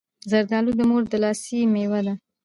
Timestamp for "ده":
2.05-2.13